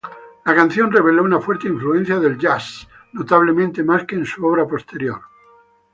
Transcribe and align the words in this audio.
La 0.45 0.55
canción 0.55 0.91
reveló 0.91 1.21
una 1.21 1.39
fuerte 1.39 1.67
influencia 1.67 2.19
jazz, 2.35 2.87
notablemente 3.13 3.83
más 3.83 4.03
que 4.05 4.15
en 4.15 4.25
su 4.25 4.43
obra 4.43 4.65
posterior. 4.65 5.21